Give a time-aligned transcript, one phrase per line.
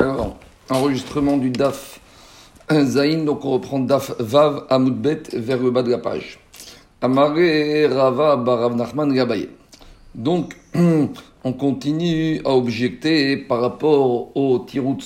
[0.00, 0.36] Alors,
[0.70, 1.98] enregistrement du DAF
[2.70, 6.38] Zain, donc on reprend DAF Vav Amoudbet vers le bas de la page.
[7.02, 9.48] Amare Rava Barav Nachman Gabaye.
[10.14, 14.98] Donc, on continue à objecter par rapport au Tirouts.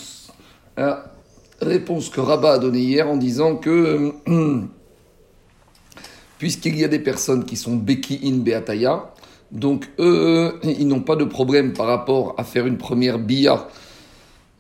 [1.63, 4.13] Réponse que Rabat a donnée hier en disant que,
[6.39, 9.15] puisqu'il y a des personnes qui sont Beki in Beataya,
[9.53, 13.69] donc eux, ils n'ont pas de problème par rapport à faire une première bia,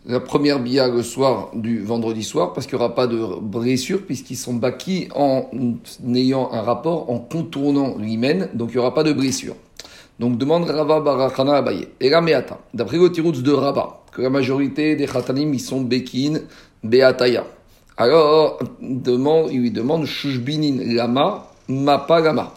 [0.05, 4.02] la première bia le soir du vendredi soir, parce qu'il n'y aura pas de blessure,
[4.05, 5.48] puisqu'ils sont baki en
[6.15, 9.55] ayant un rapport, en contournant l'hymen, donc il n'y aura pas de blessure.
[10.19, 11.88] Donc demande Rava Barachana Abaye.
[12.01, 15.80] Et la Meata, d'après le tirouts de Rabat, que la majorité des Khatanim, ils sont
[15.80, 16.41] Bekin,
[16.83, 17.45] Beataya.
[17.97, 22.53] Alors, demande, il lui demande Shushbinin Lama, Mapa Lama.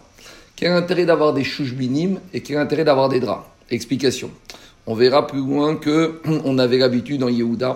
[0.55, 3.43] Quel intérêt d'avoir des chouchbinim et quel intérêt d'avoir des draps?
[3.69, 4.29] Explication.
[4.87, 7.75] On verra plus loin que on avait l'habitude en Yehuda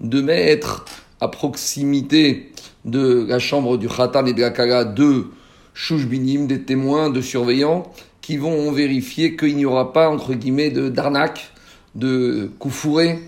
[0.00, 0.84] de mettre
[1.20, 2.52] à proximité
[2.84, 5.26] de la chambre du Khatan et de la Kala deux
[5.74, 7.84] chouchbinim, des témoins, de surveillants,
[8.22, 11.52] qui vont vérifier qu'il n'y aura pas, entre guillemets, de d'arnaque,
[11.94, 13.18] de koufouré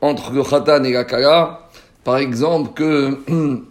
[0.00, 1.68] entre le Khatan et la Kala.
[2.04, 3.18] Par exemple, que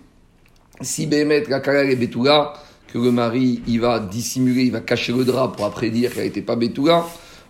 [0.82, 2.54] si Bémet, la Kala et Betula,
[2.94, 6.26] que le mari il va dissimuler, il va cacher le drap pour après dire qu'elle
[6.26, 7.06] n'était pas Betula,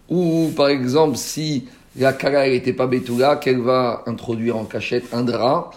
[0.09, 1.65] ou par exemple si
[1.97, 5.71] la Kala n'était pas Betula, qu'elle va introduire en cachette un drap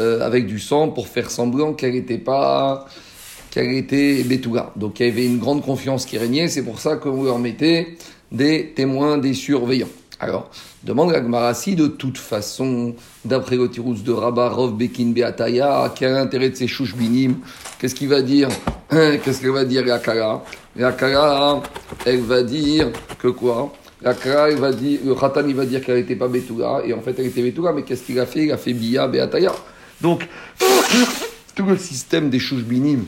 [0.00, 2.86] euh, avec du sang pour faire semblant qu'elle n'était pas
[3.50, 4.72] qu'elle était Betula.
[4.76, 7.96] Donc il y avait une grande confiance qui régnait, c'est pour ça qu'on leur mettait
[8.32, 9.88] des témoins, des surveillants.
[10.20, 10.50] Alors,
[10.84, 16.14] demande la si de toute façon, d'après le de Rabat, Rov Bekin Beataya, quel est
[16.14, 17.36] l'intérêt de ces chouchbinim
[17.78, 18.48] Qu'est-ce qu'il va dire?
[18.90, 20.42] Qu'est-ce qu'elle va dire la Kala
[20.76, 21.62] La Kala,
[22.04, 23.72] elle va dire que quoi?
[24.02, 26.92] La Kala, elle va dire, le Khatan, il va dire qu'elle n'était pas Betula, et
[26.92, 28.44] en fait, elle était Betula, mais qu'est-ce qu'il a fait?
[28.44, 29.52] Il a fait Bia Beataya.
[30.00, 30.28] Donc,
[31.54, 33.04] tout le système des chouchbinim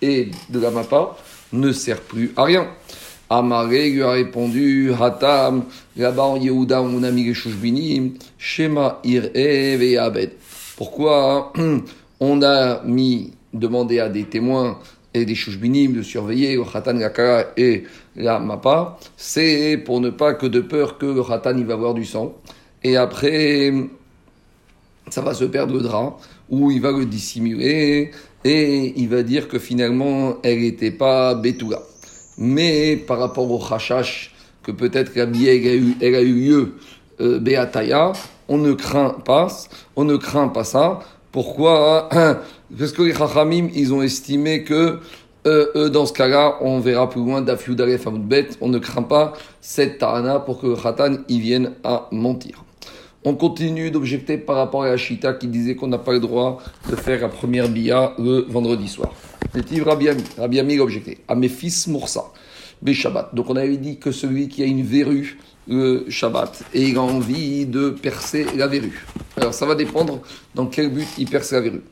[0.00, 1.16] et de la Mapa
[1.52, 2.68] ne sert plus à rien.
[3.28, 5.64] Amaré lui a répondu, Hatam,
[5.96, 10.32] là-bas en Yehuda, on a mis les chouchbinim, Shema Ir'e Ve'abed.
[10.76, 11.52] Pourquoi?
[12.20, 14.78] On a mis, demandé à des témoins
[15.14, 17.84] et des chouchbinim de surveiller le Khatan, la Kara et
[18.16, 22.04] la Mapa C'est pour ne pas que de peur que le Khatan, va avoir du
[22.04, 22.34] sang.
[22.82, 23.72] Et après,
[25.08, 26.18] ça va se perdre le drap,
[26.50, 28.10] ou il va le dissimuler,
[28.44, 31.82] et il va dire que finalement, elle n'était pas Betula.
[32.38, 36.74] Mais par rapport au Chachash, que peut-être la elle a eu, elle a eu lieu
[37.20, 38.12] euh, Beataya,
[38.48, 39.48] on ne craint pas,
[39.94, 41.00] on ne craint pas ça.
[41.36, 42.08] Pourquoi
[42.78, 45.00] Parce que les Chachamim, ils ont estimé que
[45.46, 49.34] euh, euh, dans ce cas-là, on verra plus loin d'Afiudalef Bet, on ne craint pas
[49.60, 52.64] cette Ta'ana pour que le Khatan y vienne à mentir.
[53.22, 56.56] On continue d'objecter par rapport à la qui disait qu'on n'a pas le droit
[56.90, 59.12] de faire la première bia le vendredi soir.
[59.52, 60.24] C'est Rabbi Ami?
[60.38, 61.18] Rabbi Ami objecté.
[61.28, 62.24] À mes fils Moursa,
[62.84, 63.34] Shabbat.
[63.34, 65.38] Donc on avait dit que celui qui a une verrue
[65.68, 69.04] le Shabbat et il a envie de percer la verrue.
[69.36, 70.20] Alors ça va dépendre
[70.54, 71.82] dans quel but il perce la verrue.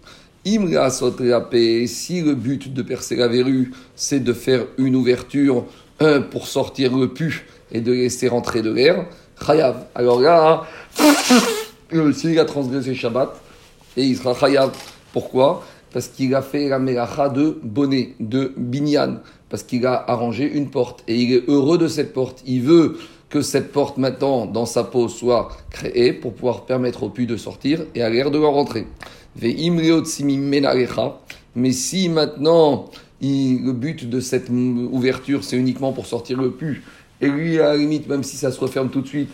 [0.47, 5.65] Imra si le but de percer la verrue, c'est de faire une ouverture
[6.01, 9.07] un, pour sortir le pu et de laisser rentrer de l'air,
[9.45, 9.87] Chayav.
[9.95, 10.65] Alors là,
[12.13, 13.35] s'il a transgressé Shabbat,
[13.97, 14.73] et il sera Chayav.
[15.13, 15.65] Pourquoi?
[15.95, 20.69] Parce qu'il a fait la melacha de bonnet, de binyan, parce qu'il a arrangé une
[20.69, 21.05] porte.
[21.07, 22.43] Et il est heureux de cette porte.
[22.47, 22.99] Il veut
[23.31, 27.37] que cette porte maintenant, dans sa peau, soit créée pour pouvoir permettre au pu de
[27.37, 28.89] sortir et à l'air de rentrer.
[31.57, 32.91] Mais si maintenant,
[33.21, 36.83] le but de cette ouverture, c'est uniquement pour sortir le pu,
[37.21, 39.31] et lui, à la limite, même si ça se referme tout de suite,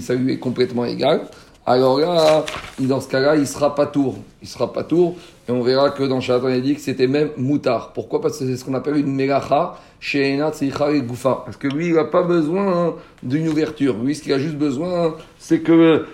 [0.00, 1.26] ça lui est complètement égal.
[1.66, 2.44] Alors là,
[2.78, 4.16] dans ce cas-là, il sera pas tour.
[4.42, 5.16] Il sera pas tour.
[5.48, 7.92] Et on verra que dans Shatan, il dit que c'était même moutard.
[7.94, 8.20] Pourquoi?
[8.20, 11.42] Parce que c'est ce qu'on appelle une melacha chez Enat et Goufa.
[11.44, 13.96] Parce que lui, il n'a pas besoin d'une ouverture.
[13.96, 16.06] Lui, ce qu'il a juste besoin, c'est que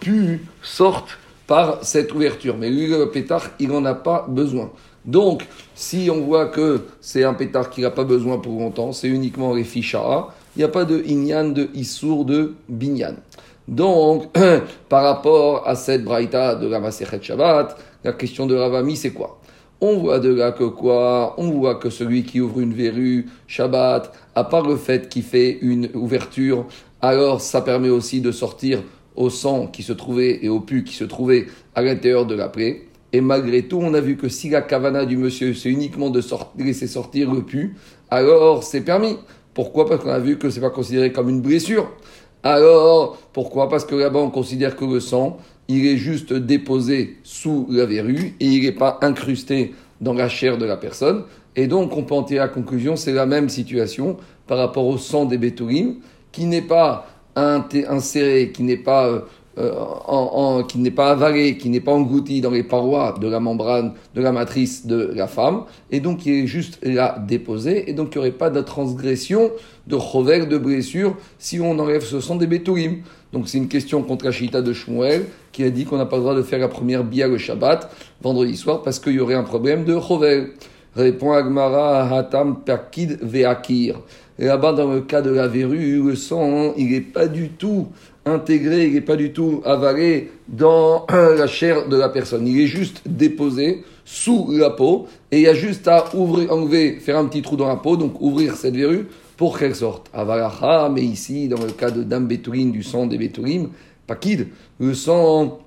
[0.00, 2.56] pu sorte par cette ouverture.
[2.58, 4.70] Mais lui, le pétard, il n'en a pas besoin.
[5.04, 9.08] Donc, si on voit que c'est un pétard qui n'a pas besoin pour longtemps, c'est
[9.08, 9.66] uniquement les
[10.54, 13.14] il n'y a pas de inyan, de issour, de binyan.
[13.68, 14.36] Donc,
[14.88, 19.40] par rapport à cette braïta de la Maserhet Shabbat, la question de Ravami, c'est quoi?
[19.80, 21.34] On voit de là que quoi?
[21.38, 25.58] On voit que celui qui ouvre une verrue Shabbat, à part le fait qu'il fait
[25.60, 26.66] une ouverture,
[27.00, 28.80] alors ça permet aussi de sortir
[29.16, 32.48] au sang qui se trouvait et au pu qui se trouvait à l'intérieur de la
[32.48, 32.82] plaie.
[33.12, 36.22] Et malgré tout, on a vu que si la kavana du monsieur, c'est uniquement de
[36.58, 37.76] laisser sortir le pu,
[38.10, 39.18] alors c'est permis.
[39.52, 39.86] Pourquoi?
[39.86, 41.90] Parce qu'on a vu que c'est pas considéré comme une blessure.
[42.42, 43.68] Alors, pourquoi?
[43.68, 48.34] Parce que là-bas, on considère que le sang, il est juste déposé sous la verrue
[48.40, 51.24] et il n'est pas incrusté dans la chair de la personne.
[51.54, 54.16] Et donc, on peut en tirer la conclusion, c'est la même situation
[54.46, 55.96] par rapport au sang des bétourim,
[56.32, 57.06] qui n'est pas
[57.36, 59.24] inséré, qui n'est pas
[59.58, 63.92] euh, qui n'est pas avalé, qui n'est pas englouti dans les parois de la membrane,
[64.14, 68.14] de la matrice de la femme, et donc qui est juste là déposé, et donc
[68.14, 69.50] il n'y aurait pas de transgression,
[69.86, 73.00] de rover, de blessure, si on enlève ce sang des bétouim.
[73.32, 76.16] Donc c'est une question contre la chita de Shmuel, qui a dit qu'on n'a pas
[76.16, 77.90] le droit de faire la première bia le Shabbat,
[78.22, 80.46] vendredi soir, parce qu'il y aurait un problème de rover.
[80.94, 84.00] Répond Agmara, Hatam Perkid Veakir.
[84.38, 87.88] Là-bas, dans le cas de la verrue, le sang, il n'est pas du tout
[88.24, 92.46] intégré, il n'est pas du tout avalé dans la chair de la personne.
[92.46, 96.98] Il est juste déposé sous la peau et il y a juste à ouvrir, enlever,
[97.00, 100.08] faire un petit trou dans la peau, donc ouvrir cette verrue pour qu'elle sorte.
[100.12, 103.70] Avalacha, mais ici, dans le cas de Dame Bétourine, du sang des Bétourim,
[104.06, 104.48] Pakid,
[104.78, 105.58] le sang,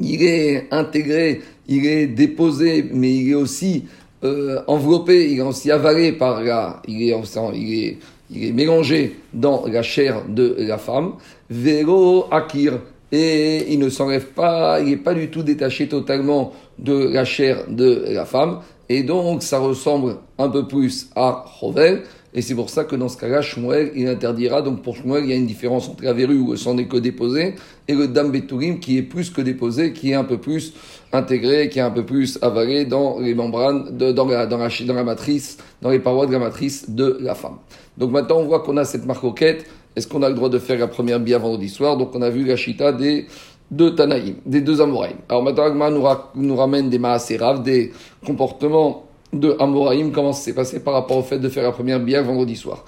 [0.00, 3.84] il est intégré, il est déposé, mais il est aussi
[4.24, 7.16] euh, enveloppé, il est aussi avalé par la, il est,
[7.54, 7.98] il est,
[8.30, 11.14] il est mélangé dans la chair de la femme.
[11.48, 12.78] Vélo akir.
[13.12, 17.64] Et il ne s'enlève pas, il n'est pas du tout détaché totalement de la chair
[17.68, 18.60] de la femme.
[18.88, 22.02] Et donc, ça ressemble un peu plus à Rovel.
[22.32, 24.62] Et c'est pour ça que dans ce cas-là, Shmuel, il interdira.
[24.62, 26.86] Donc pour Shmuel, il y a une différence entre la verrue où le sang n'est
[26.86, 27.56] que déposé
[27.88, 30.72] et le dam betourim qui est plus que déposé, qui est un peu plus
[31.12, 35.58] intégré, qui est un peu plus avalé dans les membranes, dans, la, dans la matrice,
[35.82, 37.56] dans les parois de la matrice de la femme.
[38.00, 39.66] Donc maintenant, on voit qu'on a cette marcoquette.
[39.94, 41.98] Est-ce qu'on a le droit de faire la première bia vendredi soir?
[41.98, 43.26] Donc on a vu la chita des
[43.70, 45.18] deux Tanaïm, des deux Amoraïm.
[45.28, 46.04] Alors maintenant, Agma nous,
[46.36, 47.92] nous ramène des Maaserav, des
[48.24, 52.00] comportements de Amoraïm, comment ça s'est passé par rapport au fait de faire la première
[52.00, 52.84] bia vendredi soir?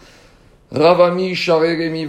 [0.73, 1.35] Ravami.
[1.47, 2.09] Ravami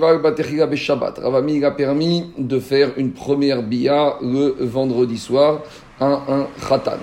[1.65, 5.61] a permis de faire une première bia le vendredi soir,
[5.99, 6.99] un, un khatan.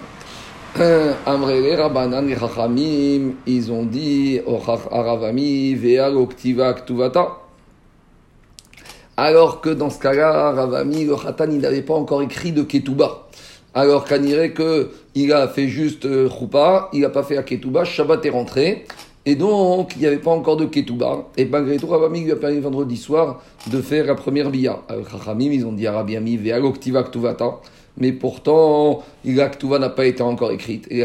[1.27, 6.75] Amrele Rabanan et Chachamim, ils ont dit Ravami Veal Oktiva.
[9.17, 13.27] Alors que dans ce cas-là, Ravami, le khatan, il n'avait pas encore écrit de Ketouba.
[13.75, 18.25] Alors qu'on dirait qu'il a fait juste Choupa, il n'a pas fait à Ketouba, Shabbat
[18.25, 18.87] est rentré,
[19.27, 21.27] et donc il n'y avait pas encore de Ketouba.
[21.37, 24.81] Et malgré tout, Rabami lui a permis vendredi soir de faire la première bia.
[24.89, 25.05] Alors,
[25.39, 27.61] ils ont dit à Rabbi Ami, Ktuvata
[27.97, 30.87] mais pourtant, la n'a pas été encore écrite.
[30.91, 31.05] Et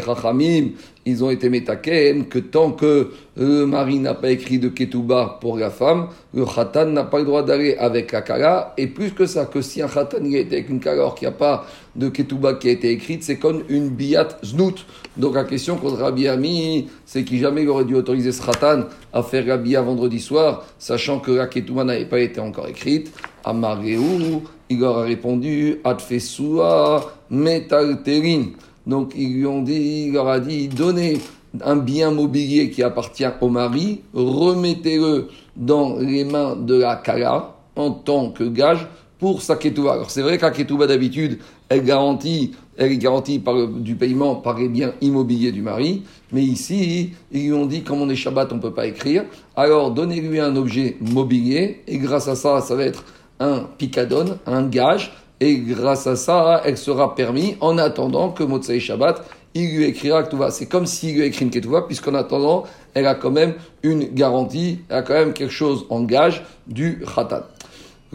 [1.06, 5.56] ils ont été métaken que tant que le mari n'a pas écrit de Ketouba pour
[5.56, 8.74] la femme, le Khatan n'a pas le droit d'aller avec la Kala.
[8.76, 11.14] Et plus que ça, que si un Khatan il a été avec une Kala alors
[11.14, 11.64] qu'il n'y a pas
[11.94, 14.84] de Ketouba qui a été écrite, c'est comme une Biat Znout.
[15.16, 19.22] Donc la question contre Rabbi Ami, c'est qu'il jamais aurait dû autoriser ce Khatan à
[19.22, 23.12] faire la Bia vendredi soir, sachant que la Ketouba n'avait pas été encore écrite.
[23.44, 28.46] Amareu, il leur a répondu Adfesua metalterin.
[28.86, 31.18] Donc ils lui ont dit, il leur a dit donnez
[31.62, 37.90] un bien mobilier qui appartient au mari, remettez-le dans les mains de la Kala en
[37.90, 38.86] tant que gage
[39.18, 39.94] pour sa ketouba.
[39.94, 41.38] Alors c'est vrai qu'à ketouba d'habitude,
[41.68, 46.02] elle garantit, elle est garantie par du paiement par les biens immobiliers du mari,
[46.32, 49.24] mais ici, ils lui ont dit, comme on est Shabbat, on ne peut pas écrire,
[49.56, 53.04] alors donnez-lui un objet mobilier, et grâce à ça, ça va être
[53.40, 58.80] un picadone, un gage, et grâce à ça, elle sera permis en attendant que Motsai
[58.80, 59.22] Shabbat,
[59.54, 60.50] il lui écrira Ketouva.
[60.50, 62.64] C'est comme s'il lui écrit une Ketouva, puisqu'en attendant,
[62.94, 67.04] elle a quand même une garantie, elle a quand même quelque chose en gage du
[67.14, 67.42] Khatan.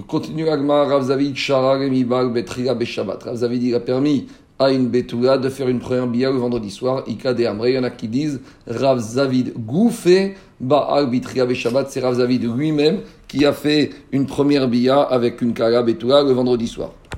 [0.08, 1.78] Continue Agma, Rav Zavid, Shara,
[2.30, 3.24] Betria, Beshabbat.
[3.24, 6.72] Rav Zavid, il a permis à une Betula de faire une première bia le vendredi
[6.72, 7.04] soir.
[7.08, 9.54] Ika de Amre, il y en a qui disent Rav Zavid
[10.60, 11.86] Baal Betria, Beshabbat.
[11.90, 16.32] C'est Rav Zavid lui-même qui a fait une première bia avec une Kala Betula le
[16.32, 16.92] vendredi soir.